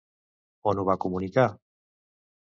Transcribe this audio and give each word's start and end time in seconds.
On 0.71 0.79
ho 0.79 0.85
va 0.87 0.95
comunicar? 1.05 1.43